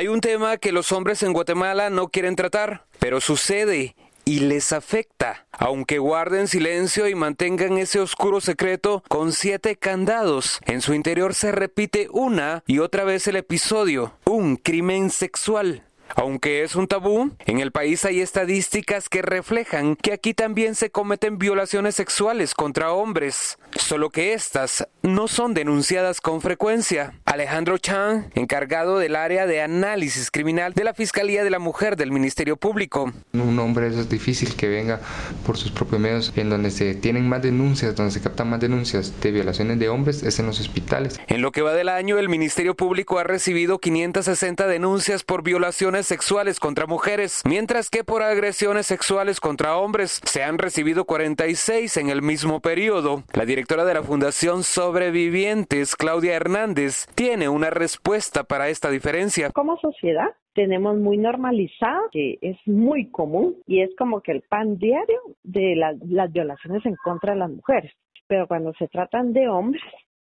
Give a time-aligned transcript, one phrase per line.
[0.00, 4.72] Hay un tema que los hombres en Guatemala no quieren tratar, pero sucede y les
[4.72, 10.58] afecta, aunque guarden silencio y mantengan ese oscuro secreto con siete candados.
[10.64, 15.84] En su interior se repite una y otra vez el episodio, un crimen sexual.
[16.16, 20.90] Aunque es un tabú, en el país hay estadísticas que reflejan que aquí también se
[20.90, 27.14] cometen violaciones sexuales contra hombres, solo que estas no son denunciadas con frecuencia.
[27.24, 32.12] Alejandro Chan, encargado del área de análisis criminal de la Fiscalía de la Mujer del
[32.12, 33.12] Ministerio Público.
[33.32, 35.00] Un hombre es difícil que venga
[35.46, 39.20] por sus propios medios en donde se tienen más denuncias, donde se captan más denuncias
[39.20, 41.18] de violaciones de hombres es en los hospitales.
[41.26, 45.99] En lo que va del año, el Ministerio Público ha recibido 560 denuncias por violaciones
[46.06, 52.10] sexuales contra mujeres, mientras que por agresiones sexuales contra hombres se han recibido 46 en
[52.10, 53.22] el mismo periodo.
[53.34, 59.50] La directora de la Fundación Sobrevivientes, Claudia Hernández, tiene una respuesta para esta diferencia.
[59.50, 64.78] Como sociedad tenemos muy normalizado, que es muy común y es como que el pan
[64.78, 67.92] diario de las violaciones en contra de las mujeres.
[68.26, 69.82] Pero cuando se tratan de hombres,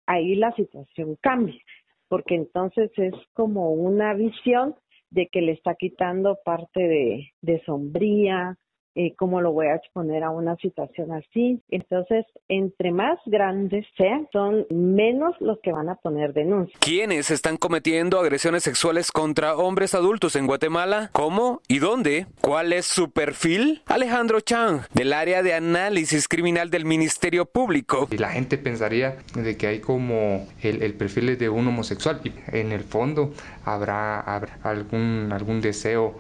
[0.06, 1.59] ahí la situación cambia,
[2.08, 4.75] porque entonces es como una visión
[5.11, 8.57] de que le está quitando parte de, sombría,
[8.95, 11.61] eh, cómo lo voy a exponer a una situación así.
[11.70, 16.78] Entonces, entre más grandes sean, son menos los que van a poner denuncias.
[16.80, 21.09] ¿Quiénes están cometiendo agresiones sexuales contra hombres adultos en Guatemala?
[21.14, 22.28] ¿Cómo y dónde?
[22.42, 23.81] ¿Cuál es su perfil?
[23.88, 28.08] Alejandro Chang, del área de análisis criminal del Ministerio Público.
[28.12, 32.19] Y la gente pensaría de que hay como el, el perfil de un homosexual.
[32.23, 33.31] Y en el fondo
[33.66, 34.19] habrá,
[34.64, 36.17] algún, algún deseo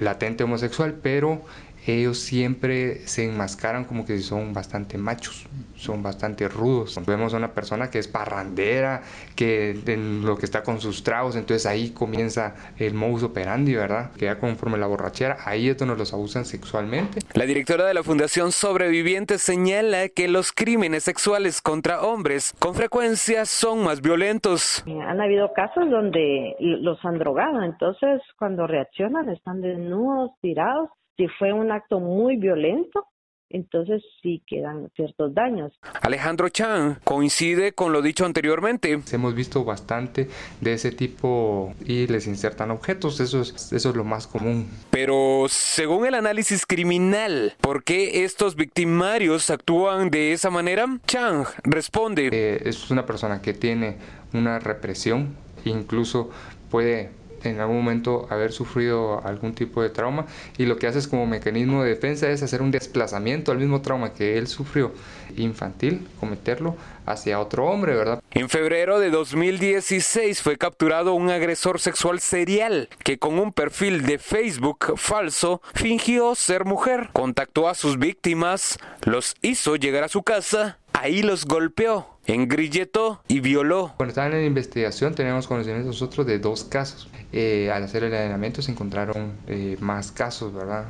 [0.00, 1.42] latente homosexual, pero
[1.86, 5.46] ellos siempre se enmascaran como que son bastante machos,
[5.76, 6.98] son bastante rudos.
[7.06, 9.02] Vemos a una persona que es parrandera,
[9.36, 14.12] que en lo que está con sus tragos, entonces ahí comienza el modus operandi, ¿verdad?
[14.12, 17.20] Que ya conforme la borrachera, ahí es donde los abusan sexualmente.
[17.34, 23.44] La directora de la Fundación Sobrevivientes señala que los crímenes sexuales contra hombres con frecuencia
[23.44, 24.84] son más violentos.
[24.86, 31.52] Han habido casos donde los han drogado, entonces cuando reaccionan están desnudos, tirados si fue
[31.52, 33.06] un acto muy violento,
[33.50, 35.72] entonces sí quedan ciertos daños.
[36.02, 39.00] Alejandro Chan coincide con lo dicho anteriormente.
[39.12, 40.28] Hemos visto bastante
[40.60, 44.68] de ese tipo y les insertan objetos, eso es, eso es lo más común.
[44.90, 50.86] Pero según el análisis criminal, ¿por qué estos victimarios actúan de esa manera?
[51.06, 52.30] Chang responde.
[52.32, 53.98] Eh, es una persona que tiene
[54.32, 56.30] una represión, incluso
[56.70, 57.10] puede
[57.50, 60.26] en algún momento haber sufrido algún tipo de trauma
[60.58, 63.82] y lo que hace es como mecanismo de defensa es hacer un desplazamiento al mismo
[63.82, 64.92] trauma que él sufrió
[65.36, 68.22] infantil, cometerlo hacia otro hombre, ¿verdad?
[68.30, 74.18] En febrero de 2016 fue capturado un agresor sexual serial que con un perfil de
[74.18, 80.78] Facebook falso fingió ser mujer, contactó a sus víctimas, los hizo llegar a su casa,
[80.92, 83.92] ahí los golpeó engrilletó y violó.
[83.96, 87.08] Cuando estaban en investigación teníamos conocimiento nosotros de dos casos.
[87.32, 90.86] Eh, al hacer el allanamiento se encontraron eh, más casos, ¿verdad?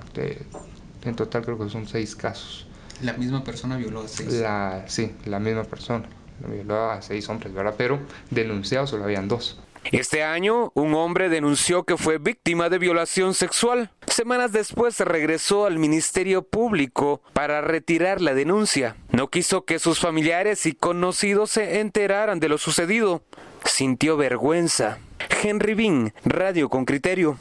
[1.05, 2.67] en total creo que son seis casos.
[3.03, 4.33] ¿La misma persona violó a seis?
[4.35, 6.07] La, sí, la misma persona.
[6.49, 7.75] Violó a seis hombres, ¿verdad?
[7.77, 7.99] Pero
[8.31, 9.59] denunciados solo habían dos.
[9.93, 13.91] Este año, un hombre denunció que fue víctima de violación sexual.
[14.07, 18.97] Semanas después regresó al Ministerio Público para retirar la denuncia.
[19.11, 23.23] No quiso que sus familiares y conocidos se enteraran de lo sucedido.
[23.65, 24.99] Sintió vergüenza.
[25.43, 27.33] Henry Bean, Radio con Criterio.